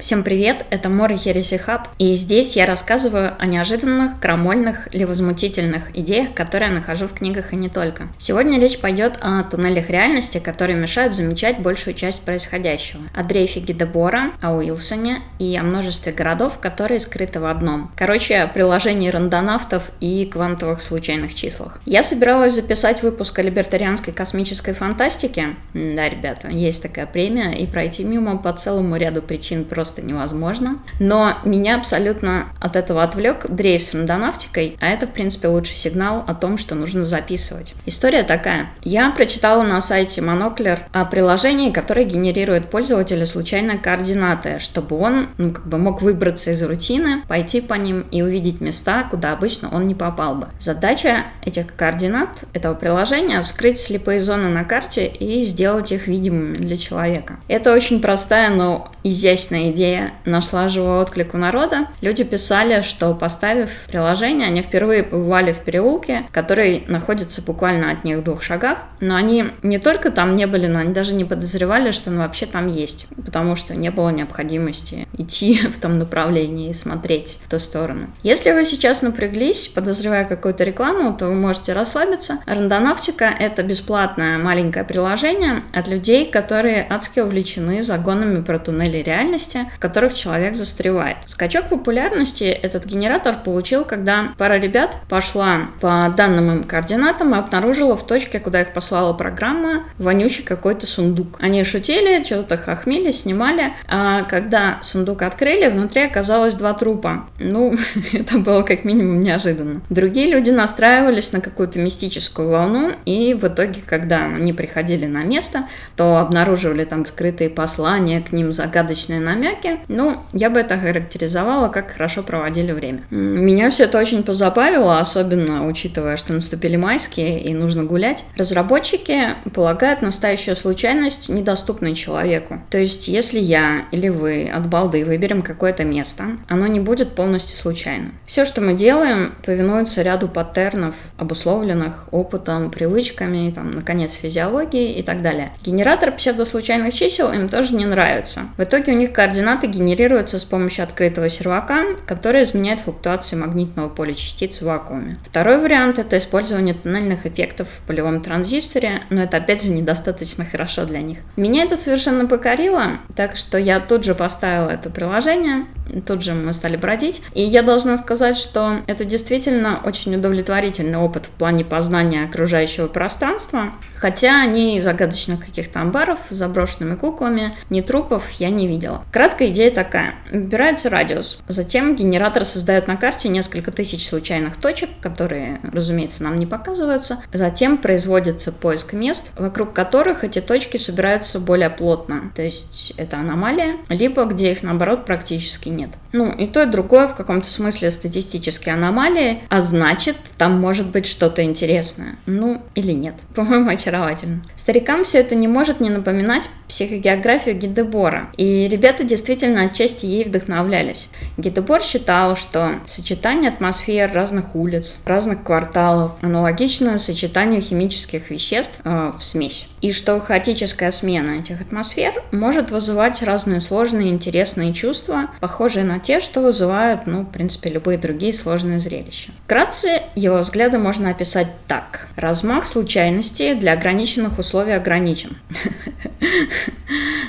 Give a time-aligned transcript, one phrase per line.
[0.00, 5.94] Всем привет, это Мора Хереси Хаб, и здесь я рассказываю о неожиданных, крамольных или возмутительных
[5.94, 8.08] идеях, которые я нахожу в книгах и не только.
[8.16, 14.32] Сегодня речь пойдет о туннелях реальности, которые мешают замечать большую часть происходящего, о дрейфе Гидебора,
[14.40, 17.92] о Уилсоне и о множестве городов, которые скрыты в одном.
[17.94, 21.78] Короче, о приложении рандонавтов и квантовых случайных числах.
[21.84, 25.56] Я собиралась записать выпуск о либертарианской космической фантастике.
[25.74, 30.78] Да, ребята, есть такая премия, и пройти мимо по целому ряду причин просто просто невозможно.
[31.00, 36.24] Но меня абсолютно от этого отвлек дрейф с рандонавтикой, а это, в принципе, лучший сигнал
[36.28, 37.74] о том, что нужно записывать.
[37.86, 38.70] История такая.
[38.82, 45.50] Я прочитала на сайте Monocular о приложении, которое генерирует пользователю случайные координаты, чтобы он ну,
[45.50, 49.88] как бы мог выбраться из рутины, пойти по ним и увидеть места, куда обычно он
[49.88, 50.48] не попал бы.
[50.60, 56.76] Задача этих координат, этого приложения, вскрыть слепые зоны на карте и сделать их видимыми для
[56.76, 57.40] человека.
[57.48, 61.86] Это очень простая, но изящная идея идея нашла живой отклик у народа.
[62.02, 68.18] Люди писали, что поставив приложение, они впервые побывали в переулке, который находится буквально от них
[68.18, 71.92] в двух шагах, но они не только там не были, но они даже не подозревали,
[71.92, 76.74] что он вообще там есть, потому что не было необходимости идти в том направлении и
[76.74, 78.08] смотреть в ту сторону.
[78.22, 82.38] Если вы сейчас напряглись, подозревая какую-то рекламу, то вы можете расслабиться.
[82.44, 89.78] Рандонавтика— это бесплатное маленькое приложение от людей, которые адски увлечены загонами про туннели реальности, в
[89.78, 91.18] которых человек застревает.
[91.26, 97.96] Скачок популярности этот генератор получил, когда пара ребят пошла по данным им координатам и обнаружила
[97.96, 101.36] в точке, куда их послала программа, вонючий какой-то сундук.
[101.40, 107.26] Они шутили, что-то хохмили, снимали, а когда сундук открыли, внутри оказалось два трупа.
[107.38, 107.76] Ну,
[108.12, 109.80] это было как минимум неожиданно.
[109.90, 115.64] Другие люди настраивались на какую-то мистическую волну, и в итоге, когда они приходили на место,
[115.96, 119.80] то обнаруживали там скрытые послания, к ним загадочные намеки, порядке.
[119.88, 123.02] Ну, я бы это характеризовала, как хорошо проводили время.
[123.10, 128.24] Меня все это очень позабавило, особенно учитывая, что наступили майские и нужно гулять.
[128.36, 132.60] Разработчики полагают настоящую случайность недоступной человеку.
[132.70, 137.58] То есть, если я или вы от балды выберем какое-то место, оно не будет полностью
[137.58, 138.14] случайным.
[138.26, 145.22] Все, что мы делаем, повинуется ряду паттернов, обусловленных опытом, привычками, там, наконец, физиологией и так
[145.22, 145.52] далее.
[145.62, 148.42] Генератор псевдослучайных чисел им тоже не нравится.
[148.56, 153.88] В итоге у них координаты координаты генерируются с помощью открытого сервака, который изменяет флуктуации магнитного
[153.88, 155.16] поля частиц в вакууме.
[155.24, 160.84] Второй вариант– это использование тоннельных эффектов в полевом транзисторе, но это опять же недостаточно хорошо
[160.84, 161.20] для них.
[161.36, 165.64] Меня это совершенно покорило, так что я тут же поставила это приложение,
[166.06, 171.26] тут же мы стали бродить, и я должна сказать, что это действительно очень удовлетворительный опыт
[171.26, 178.30] в плане познания окружающего пространства, хотя ни загадочных каких-то амбаров с заброшенными куклами, ни трупов
[178.38, 179.04] я не видела.
[179.30, 180.16] Краткая идея такая.
[180.32, 181.38] Выбирается радиус.
[181.46, 187.22] Затем генератор создает на карте несколько тысяч случайных точек, которые, разумеется, нам не показываются.
[187.32, 192.32] Затем производится поиск мест, вокруг которых эти точки собираются более плотно.
[192.34, 195.90] То есть это аномалия, либо где их, наоборот, практически нет.
[196.12, 201.06] Ну, и то, и другое в каком-то смысле статистические аномалии, а значит, там может быть
[201.06, 202.16] что-то интересное.
[202.26, 203.14] Ну, или нет.
[203.36, 204.42] По-моему, очаровательно.
[204.56, 208.30] Старикам все это не может не напоминать психогеографию Гидебора.
[208.36, 211.08] И ребята действительно действительно отчасти ей вдохновлялись.
[211.36, 219.22] Гетебор считал, что сочетание атмосфер разных улиц, разных кварталов аналогично сочетанию химических веществ э, в
[219.22, 219.68] смесь.
[219.82, 226.18] И что хаотическая смена этих атмосфер может вызывать разные сложные интересные чувства, похожие на те,
[226.20, 229.32] что вызывают, ну, в принципе, любые другие сложные зрелища.
[229.44, 232.08] Вкратце его взгляды можно описать так.
[232.16, 235.36] Размах случайности для ограниченных условий ограничен.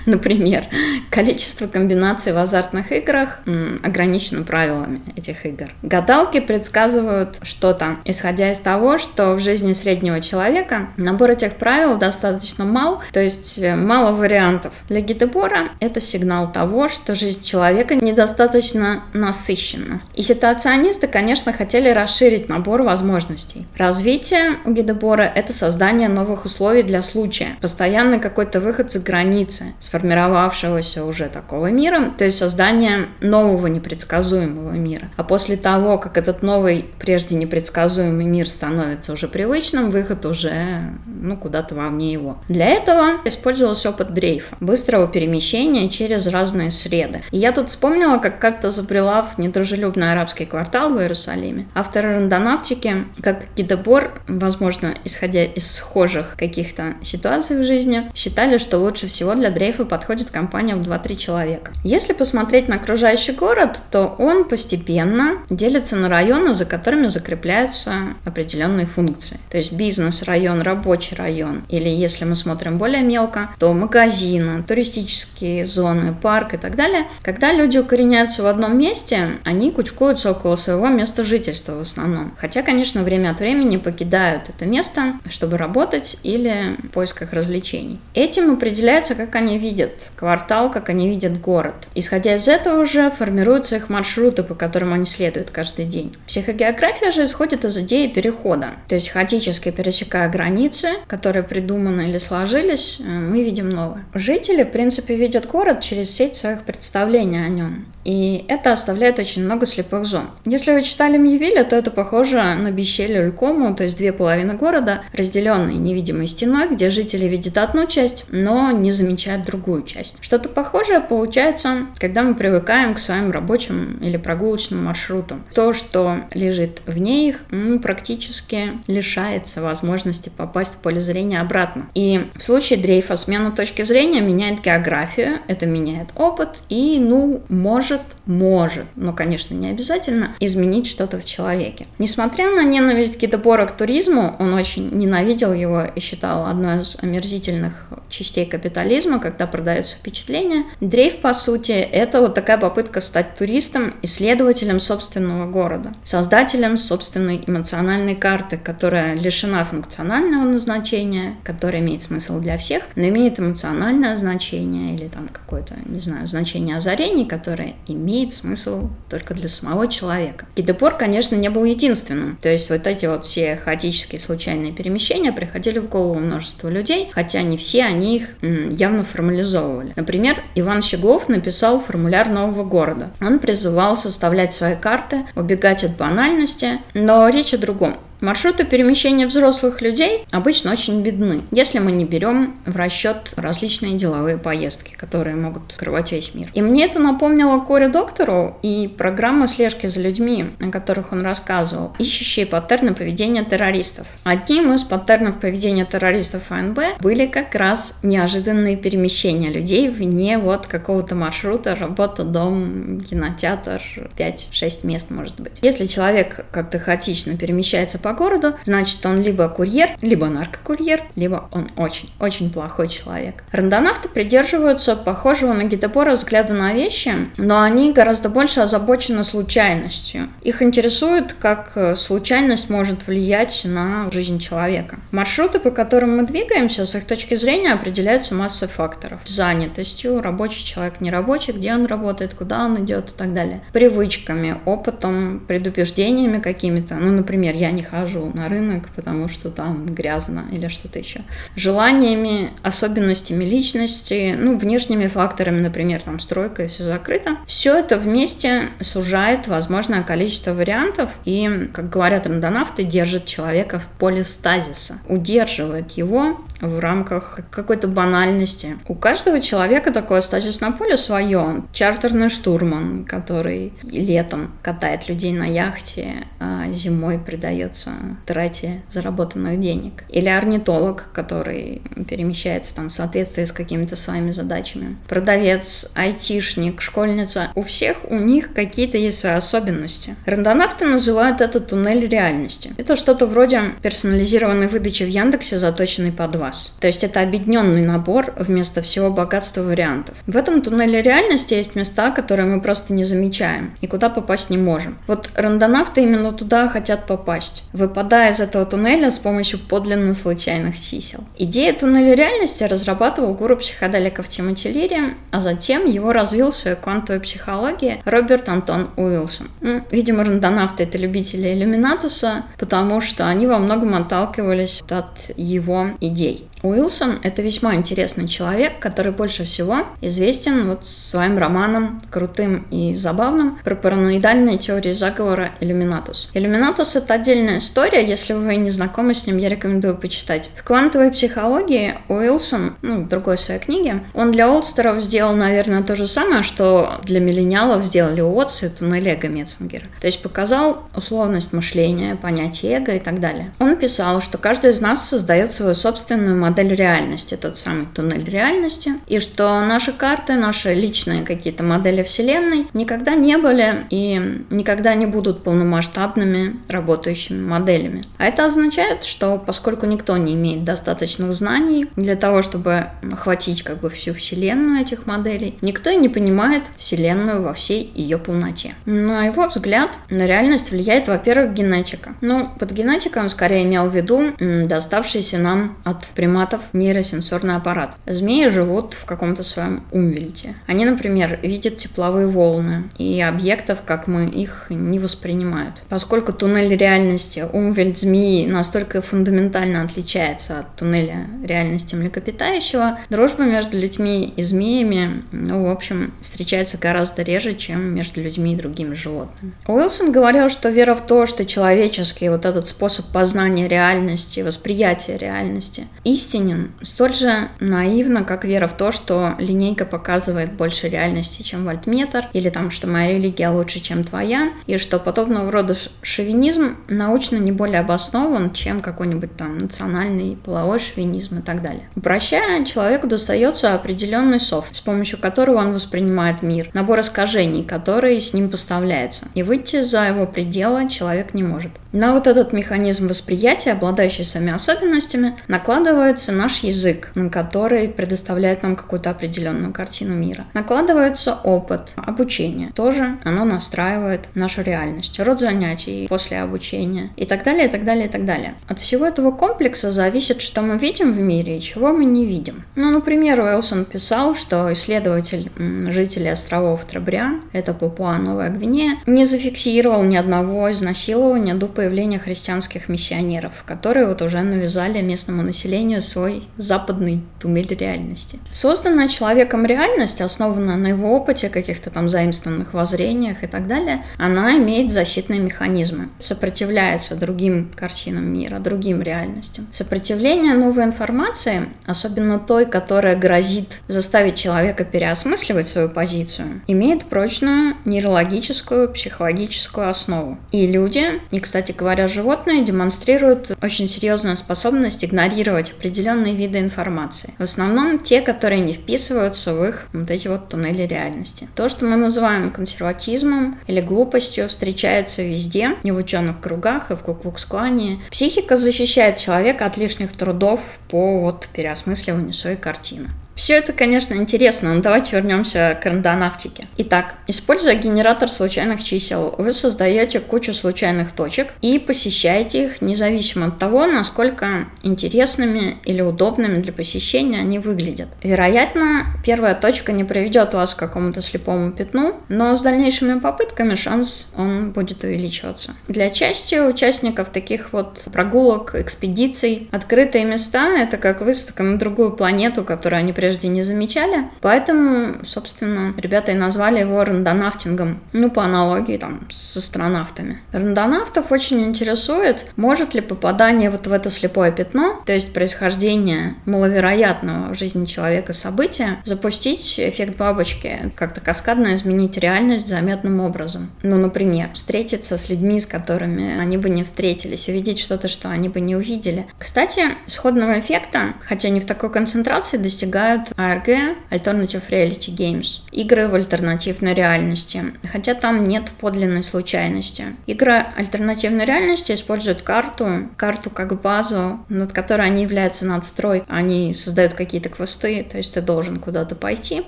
[0.05, 0.65] Например,
[1.09, 3.39] количество комбинаций в азартных играх
[3.83, 5.69] ограничено правилами этих игр.
[5.81, 12.65] Гадалки предсказывают что-то, исходя из того, что в жизни среднего человека набор этих правил достаточно
[12.65, 14.73] мал, то есть э, мало вариантов.
[14.89, 20.01] Для Гидебора это сигнал того, что жизнь человека недостаточно насыщена.
[20.15, 23.65] И ситуационисты, конечно, хотели расширить набор возможностей.
[23.77, 31.03] Развитие у Гидебора– это создание новых условий для случая, постоянный какой-то выход за границы, сформировавшегося
[31.03, 35.09] уже такого мира, то есть создание нового непредсказуемого мира.
[35.17, 41.35] А после того, как этот новый, прежде непредсказуемый мир становится уже привычным, выход уже ну,
[41.35, 42.37] куда-то вовне его.
[42.47, 47.21] Для этого использовался опыт дрейфа, быстрого перемещения через разные среды.
[47.31, 51.67] И я тут вспомнила, как как-то забрела в недружелюбный арабский квартал в Иерусалиме.
[51.75, 59.07] Авторы рандонавтики, как Гидебор, возможно, исходя из схожих каких-то ситуаций в жизни, считали, что лучше
[59.07, 61.71] всего для дрейфа Дрейфу подходит в 2-3 человека.
[61.83, 68.85] Если посмотреть на окружающий город, то он постепенно делится на районы, за которыми закрепляются определенные
[68.85, 69.39] функции.
[69.49, 71.63] То есть бизнес-район, рабочий район.
[71.69, 77.07] Или если мы смотрим более мелко, то магазины, туристические зоны, парк и так далее.
[77.23, 82.33] Когда люди укореняются в одном месте, они кучкуются около своего места жительства в основном.
[82.37, 87.99] Хотя, конечно, время от времени покидают это место, чтобы работать или в поисках развлечений.
[88.13, 89.70] Этим определяется, как они видят
[90.15, 91.75] квартал, как они видят город.
[91.95, 96.15] Исходя из этого уже формируются их маршруты, по которым они следуют каждый день.
[96.27, 98.71] Психогеография же исходит из идеи перехода.
[98.87, 104.05] То есть хаотически пересекая границы, которые придуманы или сложились, э, мы видим новое.
[104.13, 107.85] Жители, в принципе, видят город через сеть своих представлений о нем.
[108.03, 110.29] И это оставляет очень много слепых зон.
[110.45, 115.01] Если вы читали Мьявиля, то это похоже на Бещель Лькому, то есть две половины города,
[115.13, 120.15] разделенные невидимой стеной, где жители видят одну часть, но не замечают другую часть.
[120.21, 125.43] Что-то похожее получается, когда мы привыкаем к своим рабочим или прогулочным маршрутам.
[125.53, 127.41] То, что лежит вне их,
[127.81, 131.89] практически лишается возможности попасть в поле зрения обратно.
[131.93, 137.90] И в случае дрейфа смена точки зрения меняет географию, это меняет опыт и, ну, может,
[138.25, 141.87] может, но, конечно, не обязательно, изменить что-то в человеке.
[141.97, 147.89] Несмотря на ненависть Гидебора к туризму, он очень ненавидел его и считал одной из омерзительных
[148.09, 150.65] частей капитализма, когда продаются впечатления.
[150.79, 158.15] Дрейф, по сути, это вот такая попытка стать туристом, исследователем собственного города, создателем собственной эмоциональной
[158.15, 165.07] карты, которая лишена функционального назначения, которая имеет смысл для всех, но имеет эмоциональное значение или
[165.07, 170.45] там какое-то, не знаю, значение озарений, которое имеет смысл только для самого человека.
[170.55, 172.37] Гидепор, конечно, не был единственным.
[172.41, 177.41] То есть вот эти вот все хаотические случайные перемещения приходили в голову множества людей, хотя
[177.41, 179.93] не все они их явно формализовывали.
[179.95, 183.11] Например, Иван Щеглов написал формуляр нового города.
[183.21, 187.97] Он призывал составлять свои карты, убегать от банальности, но речь о другом.
[188.21, 194.37] Маршруты перемещения взрослых людей обычно очень бедны, если мы не берем в расчет различные деловые
[194.37, 196.47] поездки, которые могут открывать весь мир.
[196.53, 201.95] И мне это напомнило Кори Доктору и программу слежки за людьми, о которых он рассказывал,
[201.97, 204.05] ищущие паттерны поведения террористов.
[204.23, 211.15] Одним из паттернов поведения террористов ФНБ были как раз неожиданные перемещения людей вне вот какого-то
[211.15, 213.81] маршрута, работа, дом, кинотеатр,
[214.15, 215.57] 5-6 мест может быть.
[215.63, 221.47] Если человек как-то хаотично перемещается по по городу, значит, он либо курьер, либо наркокурьер, либо
[221.51, 223.43] он очень-очень плохой человек.
[223.51, 230.29] Рандонавты придерживаются похожего на Гидебора взгляда на вещи, но они гораздо больше озабочены случайностью.
[230.41, 234.99] Их интересует, как э, случайность может влиять на жизнь человека.
[235.11, 239.21] Маршруты, по которым мы двигаемся, с их точки зрения определяются массой факторов.
[239.23, 243.61] Занятостью, рабочий человек, нерабочий, где он работает, куда он идет и так далее.
[243.71, 246.95] Привычками, опытом, предубеждениями какими-то.
[246.95, 251.21] Ну, например, я не хожу хожу на рынок, потому что там грязно или что-то еще.
[251.55, 257.37] Желаниями, особенностями личности, ну, внешними факторами, например, там стройка и все закрыто.
[257.45, 264.23] Все это вместе сужает возможное количество вариантов и, как говорят рандонавты, держит человека в поле
[264.23, 268.77] стазиса, удерживает его в рамках какой-то банальности.
[268.87, 271.63] У каждого человека такое статусное поле свое.
[271.73, 277.90] Чартерный штурман, который летом катает людей на яхте, а зимой предается
[278.25, 280.03] трате заработанных денег.
[280.09, 284.97] Или орнитолог, который перемещается там в соответствии с какими-то своими задачами.
[285.07, 287.49] Продавец, айтишник, школьница.
[287.55, 290.15] У всех у них какие-то есть свои особенности.
[290.25, 292.73] Рандонавты называют это туннель реальности.
[292.77, 296.77] Это что-то вроде персонализированной выдачи в Яндексе, заточенной под вас.
[296.79, 300.15] То есть это объединенный набор вместо всего богатства вариантов.
[300.27, 304.57] В этом туннеле реальности есть места, которые мы просто не замечаем и куда попасть не
[304.57, 304.97] можем.
[305.07, 311.19] Вот рандонавты именно туда хотят попасть, выпадая из этого туннеля с помощью подлинно случайных чисел.
[311.37, 317.19] Идея туннеля реальности разрабатывал гуру психоделиков Тимоти Лири, а затем его развил в своей квантовой
[317.19, 319.47] психологии Роберт Антон Уилсон.
[319.91, 326.47] Видимо, рандонавты— это любители иллюминатуса, потому что они во многом отталкивались от его идей.
[326.63, 333.57] Уилсон– это весьма интересный человек, который больше всего известен вот своим романом крутым и забавным
[333.63, 336.29] про параноидальные теории заговора «Иллюминатус».
[336.33, 340.51] «Иллюминатус»— это отдельная история, если вы не знакомы с ним, я рекомендую почитать.
[340.55, 345.95] В квантовой психологии Уилсон, ну, в другой своей книге, он для олдстеров сделал, наверное, то
[345.95, 349.85] же самое, что для миллениалов сделали Уотс и туннель эго Метцингера.
[349.99, 353.51] То есть показал условность мышления, понятие эго и так далее.
[353.59, 358.29] Он писал, что каждый из нас создает свою собственную модель модель реальности, тот самый туннель
[358.29, 364.93] реальности, и что наши карты, наши личные какие-то модели Вселенной никогда не были и никогда
[364.95, 368.03] не будут полномасштабными работающими моделями.
[368.17, 373.79] А это означает, что поскольку никто не имеет достаточных знаний для того, чтобы охватить как
[373.79, 378.73] бы всю Вселенную этих моделей, никто и не понимает Вселенную во всей ее полноте.
[378.85, 382.13] На его взгляд, на реальность влияет, во-первых, генетика.
[382.19, 386.05] Ну, под генетикой он скорее имел в виду доставшийся нам от
[386.41, 387.95] приматов нейросенсорный аппарат.
[388.07, 390.55] Змеи живут в каком-то своем умвельте.
[390.65, 395.75] Они, например, видят тепловые волны и объектов, как мы их не воспринимают.
[395.89, 404.33] Поскольку туннель реальности умвельт змеи настолько фундаментально отличается от туннеля реальности млекопитающего, дружба между людьми
[404.35, 409.53] и змеями, ну, в общем, встречается гораздо реже, чем между людьми и другими животными.
[409.67, 415.87] Уилсон говорил, что вера в то, что человеческий вот этот способ познания реальности, восприятия реальности
[416.31, 422.27] истинен, столь же наивно, как вера в то, что линейка показывает больше реальности, чем вольтметр,
[422.33, 427.51] или там, что моя религия лучше, чем твоя, и что подобного рода шовинизм научно не
[427.51, 431.89] более обоснован, чем какой-нибудь там национальный половой шовинизм и так далее.
[431.95, 438.33] Упрощая, человеку достается определенный софт, с помощью которого он воспринимает мир, набор искажений, который с
[438.33, 439.27] ним поставляется.
[439.33, 441.71] И выйти за его пределы человек не может.
[441.91, 449.09] На вот этот механизм восприятия, обладающий своими особенностями, накладывается наш язык, который предоставляет нам какую-то
[449.09, 450.45] определенную картину мира.
[450.53, 452.71] Накладывается опыт, обучение.
[452.75, 455.19] Тоже оно настраивает нашу реальность.
[455.19, 458.55] Род занятий после обучения и так далее, и так далее, и так далее.
[458.67, 462.63] От всего этого комплекса зависит, что мы видим в мире и чего мы не видим.
[462.75, 465.51] Ну, например, Уэлсон писал, что исследователь
[465.91, 472.89] жителей островов Трабриан, это Папуа Новая Гвинея, не зафиксировал ни одного изнасилования до появления христианских
[472.89, 478.39] миссионеров, которые вот уже навязали местному населению свой западный туннель реальности.
[478.51, 484.57] Созданная человеком реальность, основанная на его опыте, каких-то там заимствованных воззрениях и так далее, она
[484.57, 489.67] имеет защитные механизмы, сопротивляется другим картинам мира, другим реальностям.
[489.71, 498.91] Сопротивление новой информации, особенно той, которая грозит заставить человека переосмысливать свою позицию, имеет прочную нейрологическую,
[498.91, 500.37] психологическую основу.
[500.51, 505.90] И люди, и, кстати говоря, животные демонстрируют очень серьезную способность игнорировать определенные
[506.33, 507.33] виды информации.
[507.37, 511.47] В основном те, которые не вписываются в их вот эти вот туннели реальности.
[511.55, 517.01] То, что мы называем консерватизмом или глупостью, встречается везде, и в ученых кругах, и в
[517.01, 517.99] Куклукс-клане.
[518.11, 523.09] Психика защищает человека от лишних трудов по вот переосмысливанию своей картины.
[523.35, 526.67] Все это, конечно, интересно, но давайте вернемся к рандонавтике.
[526.77, 533.57] Итак, используя генератор случайных чисел, вы создаете кучу случайных точек и посещаете их независимо от
[533.57, 538.09] того, насколько интересными или удобными для посещения они выглядят.
[538.21, 544.31] Вероятно, первая точка не приведет вас к какому-то слепому пятну, но с дальнейшими попытками шанс
[544.35, 545.73] он будет увеличиваться.
[545.87, 552.63] Для части участников таких вот прогулок, экспедиций, открытые места— это как выставка на другую планету,
[552.63, 554.23] которую они прежде не замечали.
[554.41, 557.99] Поэтому, собственно, ребята и назвали его рандонавтингом.
[558.13, 560.39] Ну, по аналогии там с астронавтами.
[560.51, 567.53] Рандонавтов очень интересует, может ли попадание вот в это слепое пятно, то есть происхождение маловероятного
[567.53, 573.69] в жизни человека события, запустить эффект бабочки, как-то каскадно изменить реальность заметным образом.
[573.83, 578.49] Ну, например, встретиться с людьми, с которыми они бы не встретились, увидеть что-то, что они
[578.49, 579.27] бы не увидели.
[579.37, 585.61] Кстати, сходного эффекта, хотя не в такой концентрации, достигают называют ARG Alternative Reality Games.
[585.71, 587.73] Игры в альтернативной реальности.
[587.91, 590.15] Хотя там нет подлинной случайности.
[590.27, 596.23] Игры альтернативной реальности используют карту, карту как базу, над которой они являются надстрой.
[596.27, 599.63] Они создают какие-то квесты, то есть ты должен куда-то пойти,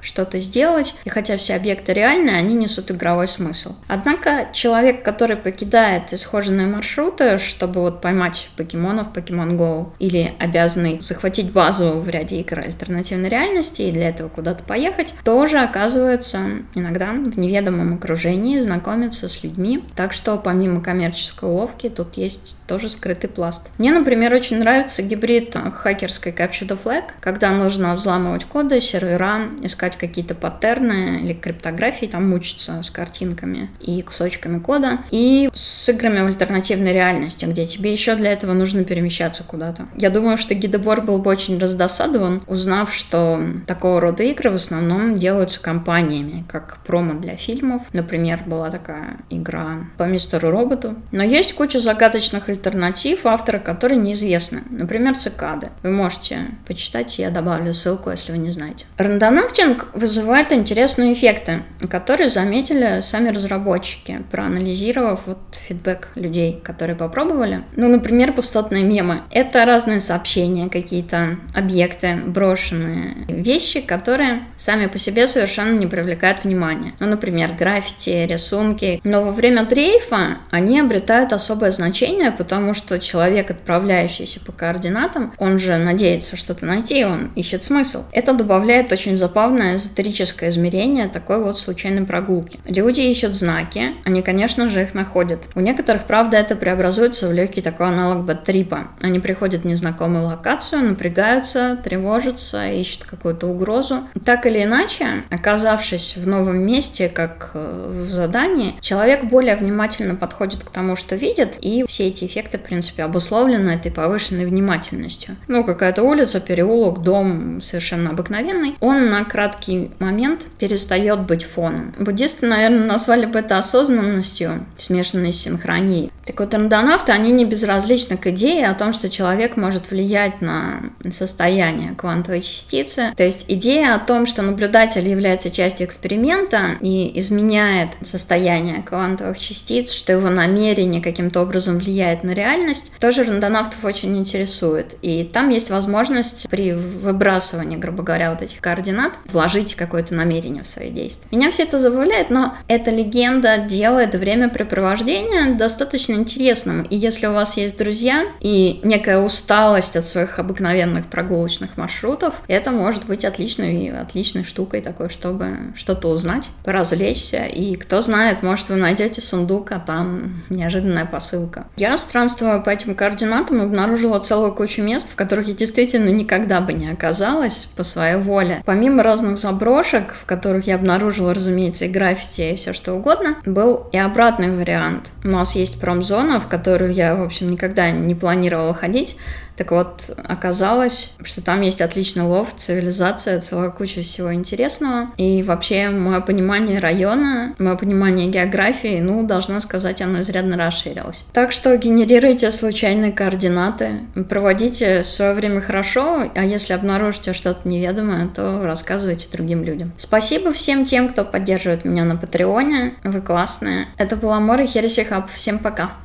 [0.00, 0.94] что-то сделать.
[1.04, 3.74] И хотя все объекты реальные, они несут игровой смысл.
[3.86, 11.52] Однако человек, который покидает исхоженные маршруты, чтобы вот поймать покемонов Pokemon Go, или обязанный захватить
[11.52, 16.40] базу в ряде игр альтернативной виртуальной реальности и для этого куда-то поехать, тоже оказывается
[16.74, 19.84] иногда в неведомом окружении, знакомиться с людьми.
[19.94, 23.70] Так что помимо коммерческой уловки тут есть тоже скрытый пласт.
[23.78, 29.96] Мне, например, очень нравится гибрид хакерской Capture the Flag, когда нужно взламывать коды, сервера, искать
[29.96, 36.26] какие-то паттерны или криптографии, там мучиться с картинками и кусочками кода, и с играми в
[36.26, 39.86] альтернативной реальности, где тебе еще для этого нужно перемещаться куда-то.
[39.96, 44.54] Я думаю, что Гидебор был бы очень раздосадован, узнав, что что такого рода игры в
[44.54, 47.82] основном делаются компаниями, как промо для фильмов.
[47.92, 50.94] Например, была такая игра по мистеру роботу.
[51.12, 54.62] Но есть куча загадочных альтернатив, авторы которые неизвестны.
[54.70, 55.70] Например, цикады.
[55.82, 58.86] Вы можете почитать, я добавлю ссылку, если вы не знаете.
[58.96, 67.62] Рандонавтинг вызывает интересные эффекты, которые заметили сами разработчики, проанализировав вот фидбэк людей, которые попробовали.
[67.76, 69.22] Ну, например, пустотные мемы.
[69.30, 76.94] Это разные сообщения, какие-то объекты, брошенные вещи, которые сами по себе совершенно не привлекают внимания.
[77.00, 79.00] Ну, например, граффити, рисунки.
[79.04, 85.58] Но во время дрейфа они обретают особое значение, потому что человек, отправляющийся по координатам, он
[85.58, 88.04] же надеется что-то найти, он ищет смысл.
[88.12, 92.58] Это добавляет очень забавное эзотерическое измерение такой вот случайной прогулки.
[92.68, 95.40] Люди ищут знаки, они, конечно же, их находят.
[95.54, 98.88] У некоторых, правда, это преобразуется в легкий такой аналог бэт-трипа.
[99.00, 104.08] Они приходят в незнакомую локацию, напрягаются, тревожатся, ищут какую-то угрозу.
[104.24, 110.64] Так или иначе, оказавшись в новом месте, как э, в задании, человек более внимательно подходит
[110.64, 115.36] к тому, что видит, и все эти эффекты, в принципе, обусловлены этой повышенной внимательностью.
[115.48, 121.94] Ну, какая-то улица, переулок, дом совершенно обыкновенный, он на краткий момент перестает быть фоном.
[121.98, 126.10] Буддисты, наверное, назвали бы это осознанностью, смешанной с синхронией.
[126.24, 130.82] Так вот, рандонавты, они не безразличны к идее о том, что человек может влиять на
[131.10, 132.87] состояние квантовой частицы.
[132.94, 139.92] То есть идея о том, что наблюдатель является частью эксперимента и изменяет состояние квантовых частиц,
[139.92, 144.96] что его намерение каким-то образом влияет на реальность, тоже рандонавтов очень интересует.
[145.02, 150.68] И там есть возможность при выбрасывании, грубо говоря, вот этих координат вложить какое-то намерение в
[150.68, 151.28] свои действия.
[151.30, 156.82] Меня все это забавляет, но эта легенда делает времяпрепровождение достаточно интересным.
[156.82, 162.70] И если у вас есть друзья и некая усталость от своих обыкновенных прогулочных маршрутов, это
[162.78, 167.44] может быть отличной, отличной штукой такой, чтобы что-то узнать, поразвлечься.
[167.44, 171.66] И кто знает, может, вы найдете сундук, а там неожиданная посылка.
[171.76, 176.72] Я странствуя по этим координатам обнаружила целую кучу мест, в которых я действительно никогда бы
[176.72, 178.62] не оказалась по своей воле.
[178.64, 183.86] Помимо разных заброшек, в которых я обнаружила, разумеется, и граффити, и все что угодно, был
[183.92, 185.12] и обратный вариант.
[185.24, 189.16] У нас есть промзона зона, в которую я, в общем, никогда не планировала ходить,
[189.58, 195.08] так вот, оказалось, что там есть отличный лов, цивилизация, целая куча всего интересного.
[195.16, 201.24] И вообще, мое понимание района, мое понимание географии, ну, должна сказать, оно изрядно расширилось.
[201.32, 208.62] Так что генерируйте случайные координаты, проводите свое время хорошо, а если обнаружите что-то неведомое, то
[208.64, 209.92] рассказывайте другим людям.
[209.96, 212.94] Спасибо всем тем, кто поддерживает меня на Патреоне.
[213.02, 213.88] Вы классные.
[213.96, 215.28] Это была Мора Хересихаб.
[215.32, 215.96] Всем пока.